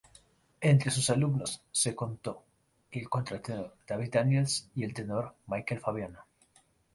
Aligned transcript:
Entre 0.61 0.89
sus 0.89 1.11
alumnos 1.11 1.61
se 1.71 1.93
contó 1.95 2.43
el 2.89 3.07
contratenor 3.07 3.75
David 3.87 4.09
Daniels 4.11 4.67
y 4.73 4.83
el 4.83 4.95
tenor 4.95 5.35
Michael 5.45 5.79
Fabiano. 5.79 6.25